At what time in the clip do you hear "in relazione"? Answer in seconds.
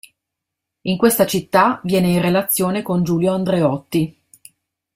2.09-2.81